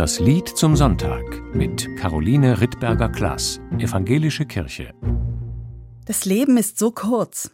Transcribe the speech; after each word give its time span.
Das 0.00 0.18
Lied 0.18 0.48
zum 0.48 0.76
Sonntag 0.76 1.42
mit 1.54 1.86
Caroline 1.98 2.58
Rittberger-Klaas, 2.58 3.60
Evangelische 3.78 4.46
Kirche. 4.46 4.94
Das 6.06 6.24
Leben 6.24 6.56
ist 6.56 6.78
so 6.78 6.90
kurz. 6.90 7.50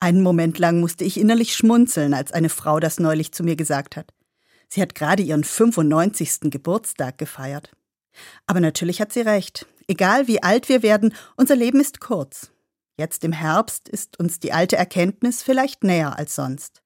Einen 0.00 0.24
Moment 0.24 0.58
lang 0.58 0.80
musste 0.80 1.04
ich 1.04 1.20
innerlich 1.20 1.54
schmunzeln, 1.54 2.14
als 2.14 2.32
eine 2.32 2.48
Frau 2.48 2.80
das 2.80 2.98
neulich 2.98 3.30
zu 3.30 3.44
mir 3.44 3.54
gesagt 3.54 3.94
hat. 3.94 4.12
Sie 4.68 4.82
hat 4.82 4.96
gerade 4.96 5.22
ihren 5.22 5.44
95. 5.44 6.50
Geburtstag 6.50 7.16
gefeiert. 7.16 7.70
Aber 8.48 8.58
natürlich 8.58 9.00
hat 9.00 9.12
sie 9.12 9.20
recht. 9.20 9.64
Egal 9.86 10.26
wie 10.26 10.42
alt 10.42 10.68
wir 10.68 10.82
werden, 10.82 11.14
unser 11.36 11.54
Leben 11.54 11.78
ist 11.78 12.00
kurz. 12.00 12.50
Jetzt 12.96 13.22
im 13.22 13.32
Herbst 13.32 13.88
ist 13.88 14.18
uns 14.18 14.40
die 14.40 14.52
alte 14.52 14.74
Erkenntnis 14.74 15.44
vielleicht 15.44 15.84
näher 15.84 16.18
als 16.18 16.34
sonst. 16.34 16.82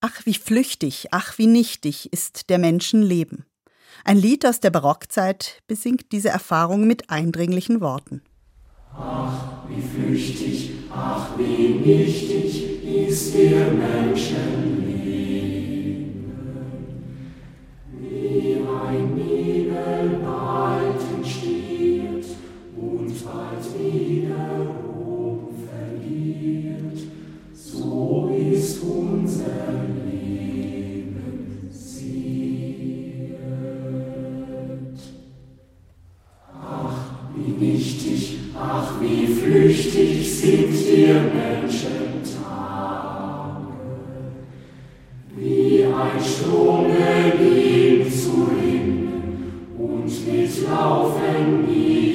Ach, 0.00 0.24
wie 0.24 0.32
flüchtig, 0.32 1.08
ach, 1.10 1.36
wie 1.36 1.48
nichtig 1.48 2.10
ist 2.14 2.48
der 2.48 2.56
Menschen 2.56 3.02
Leben. 3.02 3.44
Ein 4.04 4.16
Lied 4.16 4.46
aus 4.46 4.60
der 4.60 4.70
Barockzeit 4.70 5.60
besingt 5.66 6.12
diese 6.12 6.28
Erfahrung 6.28 6.86
mit 6.86 7.10
eindringlichen 7.10 7.80
Worten. 7.80 8.22
Ach, 8.94 9.68
wie 9.68 9.80
flüchtig, 9.80 10.70
ach, 10.90 11.38
wie 11.38 11.74
nichtig 11.74 12.84
ist 12.84 13.34
der 13.34 13.70
Menschenleben. 13.70 14.91
Wichtig, 37.58 38.38
ach 38.58 39.00
wie 39.00 39.26
flüchtig 39.26 40.30
sind 40.30 40.72
wir 40.72 41.14
Menschen 41.14 42.22
Tage. 42.22 43.66
Wie 45.36 45.84
ein 45.84 46.22
Strom 46.22 46.86
gelingt 47.38 48.12
zu 48.12 48.48
rinnen 48.50 49.72
und 49.78 50.04
mit 50.04 50.68
Laufen 50.68 51.66
nicht 51.66 52.11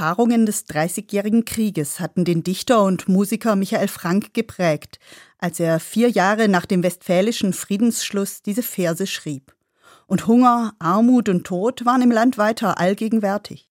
Erfahrungen 0.00 0.46
des 0.46 0.64
Dreißigjährigen 0.64 1.44
Krieges 1.44 2.00
hatten 2.00 2.24
den 2.24 2.42
Dichter 2.42 2.82
und 2.84 3.06
Musiker 3.06 3.54
Michael 3.54 3.88
Frank 3.88 4.32
geprägt, 4.32 4.98
als 5.36 5.60
er 5.60 5.78
vier 5.78 6.08
Jahre 6.08 6.48
nach 6.48 6.64
dem 6.64 6.82
westfälischen 6.82 7.52
Friedensschluss 7.52 8.40
diese 8.40 8.62
Verse 8.62 9.06
schrieb. 9.06 9.54
Und 10.06 10.26
Hunger, 10.26 10.72
Armut 10.78 11.28
und 11.28 11.46
Tod 11.46 11.84
waren 11.84 12.00
im 12.00 12.10
Land 12.10 12.38
weiter 12.38 12.78
allgegenwärtig. 12.78 13.68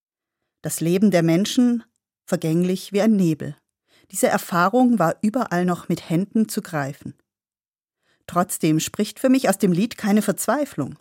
Das 0.62 0.82
Leben 0.82 1.10
der 1.10 1.24
Menschen 1.24 1.84
vergänglich 2.28 2.94
wie 2.94 3.02
ein 3.02 3.16
Nebel. 3.16 3.56
Diese 4.12 4.28
Erfahrung 4.28 5.00
war 5.00 5.16
überall 5.24 5.66
noch 5.66 5.90
mit 5.90 6.12
Händen 6.12 6.48
zu 6.48 6.62
greifen. 6.62 7.16
Trotzdem 8.28 8.80
spricht 8.80 9.20
für 9.20 9.30
mich 9.30 9.50
aus 9.50 9.58
dem 9.58 9.72
Lied 9.72 9.98
keine 9.98 10.22
Verzweiflung. 10.22 10.96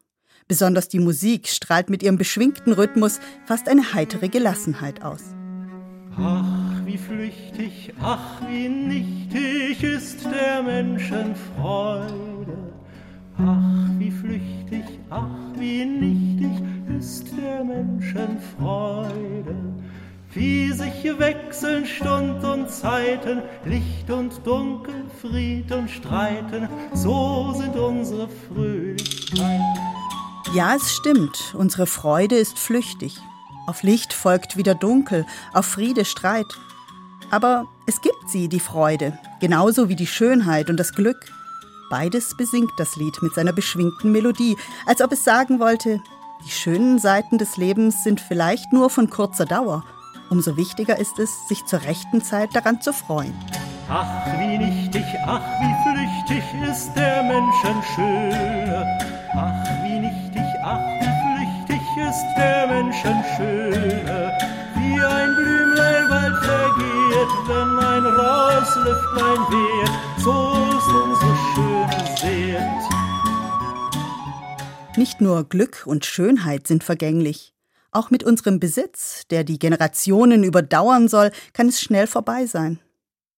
Besonders 0.49 0.89
die 0.89 0.99
Musik 0.99 1.47
strahlt 1.47 1.91
mit 1.91 2.03
ihrem 2.03 2.17
beschwingten 2.17 2.73
Rhythmus 2.73 3.21
fast 3.45 3.69
eine 3.69 3.93
heitere 3.93 4.29
Gelassenheit 4.29 5.03
aus. 5.03 5.21
Ach, 6.17 6.87
wie 6.87 6.97
flüchtig, 6.97 7.93
ach, 8.01 8.41
wie 8.49 8.69
nichtig 8.69 9.83
ist 9.83 10.25
der 10.25 10.63
Menschen 10.63 11.35
Freude. 11.55 12.57
Ach, 13.37 13.91
wie 13.99 14.11
flüchtig, 14.11 14.85
ach, 15.11 15.27
wie 15.59 15.85
nichtig 15.85 16.65
ist 16.99 17.27
der 17.37 17.63
Menschen 17.63 18.39
Freude. 18.57 19.55
Wie 20.33 20.73
sich 20.73 21.05
wechseln 21.19 21.85
Stund 21.85 22.43
und 22.43 22.71
Zeiten, 22.71 23.43
Licht 23.67 24.11
und 24.11 24.47
Dunkel, 24.47 24.95
Fried 25.21 25.71
und 25.73 25.91
Streiten, 25.91 26.69
so 26.95 27.53
sind 27.55 27.77
unsere 27.77 28.29
Fröhlichkeiten. 28.29 29.28
Ja, 30.55 30.75
es 30.75 30.95
stimmt, 30.95 31.55
unsere 31.57 31.87
Freude 31.87 32.37
ist 32.37 32.59
flüchtig. 32.59 33.21
Auf 33.67 33.83
Licht 33.83 34.15
folgt 34.15 34.57
wieder 34.57 34.75
Dunkel, 34.75 35.27
auf 35.53 35.67
Friede 35.67 36.07
Streit. 36.07 36.47
Aber 37.31 37.67
es 37.87 38.01
gibt 38.01 38.31
sie, 38.31 38.49
die 38.49 38.61
Freude, 38.61 39.19
genauso 39.41 39.91
wie 39.91 39.97
die 39.97 40.07
Schönheit 40.07 40.71
und 40.71 40.79
das 40.79 40.95
Glück. 40.95 41.19
Beides 41.91 42.35
besingt 42.37 42.73
das 42.79 42.97
Lied 42.97 43.21
mit 43.21 43.35
seiner 43.35 43.53
beschwingten 43.53 44.11
Melodie, 44.11 44.57
als 44.87 45.03
ob 45.03 45.13
es 45.13 45.23
sagen 45.23 45.61
wollte, 45.61 46.01
die 46.47 46.51
schönen 46.51 46.99
Seiten 46.99 47.37
des 47.37 47.59
Lebens 47.59 48.03
sind 48.03 48.21
vielleicht 48.21 48.73
nur 48.73 48.89
von 48.89 49.11
kurzer 49.11 49.45
Dauer. 49.45 49.85
Umso 50.31 50.57
wichtiger 50.57 50.99
ist 50.99 51.19
es, 51.19 51.49
sich 51.49 51.65
zur 51.67 51.83
rechten 51.83 52.23
Zeit 52.23 52.55
daran 52.55 52.81
zu 52.81 52.93
freuen. 52.95 53.35
Ach, 53.91 54.27
wie 54.39 54.59
nichtig, 54.59 55.05
ach, 55.27 55.43
wie 55.61 55.75
flüchtig 55.83 56.45
ist 56.71 56.93
der 56.95 57.23
Menschen 57.23 57.83
Schöne. 57.95 58.99
Ach, 59.35 59.83
wie 59.83 59.99
nichtig, 59.99 60.28
ach, 60.69 60.81
flüchtig 61.01 61.83
ist 61.97 62.27
der 62.37 62.67
Menschen 62.67 63.17
Schöne. 63.37 64.39
Wie 64.75 65.01
ein 65.01 65.35
Blümlein 65.35 66.09
bald 66.09 66.37
vergeht, 66.45 67.33
wenn 67.49 67.79
ein 67.79 68.05
Rauslüftlein 68.07 69.41
weht, 69.53 69.95
so 70.19 70.35
ist 70.77 70.89
unsere 71.03 71.37
schöne 71.55 72.01
Seet. 72.17 72.83
Nicht 74.97 75.21
nur 75.21 75.49
Glück 75.49 75.85
und 75.87 76.05
Schönheit 76.05 76.67
sind 76.67 76.85
vergänglich. 76.85 77.55
Auch 77.91 78.11
mit 78.11 78.23
unserem 78.23 78.61
Besitz, 78.61 79.27
der 79.31 79.45
die 79.45 79.59
Generationen 79.59 80.45
überdauern 80.45 81.09
soll, 81.09 81.31
kann 81.53 81.69
es 81.69 81.81
schnell 81.81 82.07
vorbei 82.07 82.47
sein. 82.47 82.81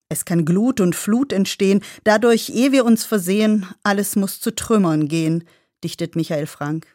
Es 0.09 0.25
kann 0.25 0.45
Glut 0.45 0.81
und 0.81 0.97
Flut 0.97 1.33
entstehen, 1.33 1.83
dadurch, 2.03 2.49
ehe 2.49 2.73
wir 2.73 2.85
uns 2.85 3.05
versehen, 3.05 3.67
alles 3.85 4.17
muss 4.17 4.41
zu 4.41 4.53
Trümmern 4.53 5.07
gehen, 5.07 5.45
dichtet 5.85 6.17
Michael 6.17 6.47
Frank. 6.47 6.89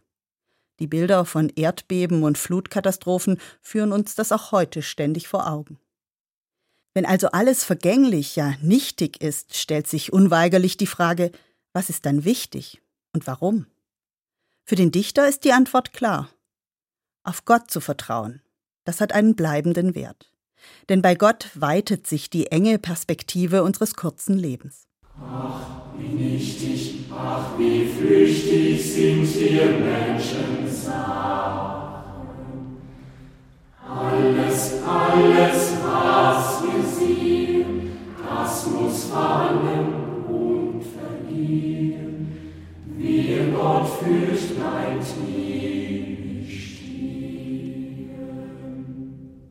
Die 0.79 0.87
Bilder 0.87 1.25
von 1.25 1.49
Erdbeben 1.49 2.23
und 2.23 2.37
Flutkatastrophen 2.37 3.39
führen 3.61 3.91
uns 3.91 4.15
das 4.15 4.31
auch 4.31 4.51
heute 4.51 4.81
ständig 4.81 5.27
vor 5.27 5.47
Augen. 5.47 5.79
Wenn 6.93 7.05
also 7.05 7.27
alles 7.27 7.63
vergänglich, 7.63 8.35
ja 8.35 8.55
nichtig 8.61 9.21
ist, 9.21 9.55
stellt 9.55 9.87
sich 9.87 10.13
unweigerlich 10.13 10.77
die 10.77 10.87
Frage, 10.87 11.31
was 11.73 11.89
ist 11.89 12.05
dann 12.05 12.23
wichtig 12.23 12.81
und 13.13 13.27
warum? 13.27 13.67
Für 14.63 14.75
den 14.75 14.91
Dichter 14.91 15.27
ist 15.27 15.43
die 15.43 15.51
Antwort 15.51 15.93
klar. 15.93 16.29
Auf 17.23 17.45
Gott 17.45 17.69
zu 17.69 17.81
vertrauen, 17.81 18.41
das 18.85 19.01
hat 19.01 19.13
einen 19.13 19.35
bleibenden 19.35 19.93
Wert. 19.93 20.31
Denn 20.89 21.01
bei 21.01 21.15
Gott 21.15 21.49
weitet 21.53 22.07
sich 22.07 22.29
die 22.29 22.47
enge 22.47 22.79
Perspektive 22.79 23.63
unseres 23.63 23.95
kurzen 23.95 24.37
Lebens. 24.37 24.87
Ach, 25.19 25.84
wie 25.97 26.07
nichtig, 26.07 27.05
ach, 27.11 27.57
wie 27.57 27.85
flüchtig 27.85 28.93
sind 28.93 29.39
wir 29.39 29.65
Menschen 29.65 30.67
Sachen. 30.69 31.95
Alles, 33.87 34.73
alles, 34.87 35.73
was 35.83 36.63
wir 36.63 36.83
sehen, 36.83 37.91
das 38.27 38.67
muss 38.67 39.05
fallen 39.05 39.93
und 40.27 40.83
vergehen. 40.83 42.37
Wer 42.97 43.47
Gott 43.47 43.89
fürcht, 43.99 44.55
bleibt 44.55 45.05
stehen. 45.05 45.45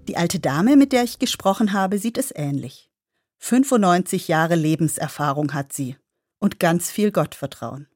Die 0.08 0.16
alte 0.16 0.38
Dame, 0.38 0.76
mit 0.76 0.92
der 0.92 1.02
ich 1.02 1.18
gesprochen 1.18 1.72
habe, 1.72 1.98
sieht 1.98 2.18
es 2.18 2.32
ähnlich. 2.34 2.90
95 3.38 4.28
Jahre 4.28 4.54
Lebenserfahrung 4.54 5.52
hat 5.54 5.72
sie 5.72 5.96
und 6.44 6.60
ganz 6.60 6.90
viel 6.90 7.10
Gottvertrauen. 7.10 7.88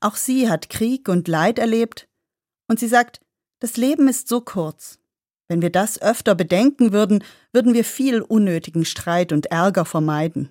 Auch 0.00 0.16
sie 0.16 0.48
hat 0.48 0.70
Krieg 0.70 1.06
und 1.06 1.28
Leid 1.28 1.58
erlebt 1.58 2.08
und 2.66 2.80
sie 2.80 2.88
sagt, 2.88 3.20
das 3.60 3.76
Leben 3.76 4.08
ist 4.08 4.26
so 4.26 4.40
kurz. 4.40 4.98
Wenn 5.48 5.60
wir 5.60 5.68
das 5.68 6.00
öfter 6.00 6.34
bedenken 6.34 6.92
würden, 6.92 7.22
würden 7.52 7.74
wir 7.74 7.84
viel 7.84 8.22
unnötigen 8.22 8.86
Streit 8.86 9.32
und 9.32 9.46
Ärger 9.46 9.84
vermeiden 9.84 10.48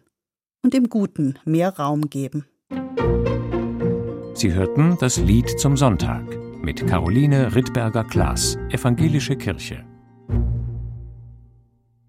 und 0.61 0.75
dem 0.75 0.89
Guten 0.89 1.39
mehr 1.43 1.75
Raum 1.77 2.11
geben. 2.11 2.45
Sie 4.35 4.53
hörten 4.53 4.95
das 4.99 5.17
Lied 5.17 5.59
zum 5.59 5.75
Sonntag 5.75 6.23
mit 6.61 6.85
Caroline 6.85 7.55
Rittberger-Klaas, 7.55 8.57
Evangelische 8.69 9.35
Kirche. 9.37 9.86